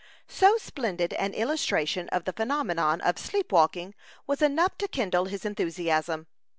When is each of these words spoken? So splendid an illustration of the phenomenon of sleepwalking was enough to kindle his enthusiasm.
So 0.29 0.57
splendid 0.57 1.13
an 1.13 1.35
illustration 1.35 2.09
of 2.09 2.23
the 2.25 2.33
phenomenon 2.33 3.01
of 3.01 3.19
sleepwalking 3.19 3.93
was 4.25 4.41
enough 4.41 4.75
to 4.79 4.87
kindle 4.87 5.25
his 5.25 5.45
enthusiasm. 5.45 6.25